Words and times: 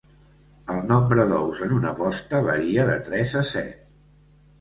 El 0.75 0.77
nombre 0.91 1.25
d'ous 1.31 1.61
en 1.65 1.75
una 1.75 1.91
posta 1.99 2.39
varia 2.47 2.87
de 2.91 2.97
tres 3.11 3.35
a 3.43 3.45
set. 3.51 3.85